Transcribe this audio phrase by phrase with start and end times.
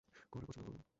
[0.31, 0.81] করা পছন্দ করব।